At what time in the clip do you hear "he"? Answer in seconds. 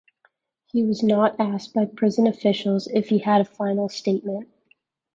0.71-0.81, 3.09-3.19